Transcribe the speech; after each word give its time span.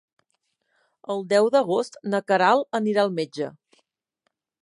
El 1.15 1.21
deu 1.33 1.49
d'agost 1.57 1.99
na 2.15 2.23
Queralt 2.31 2.79
anirà 2.79 3.05
al 3.05 3.13
metge. 3.21 3.53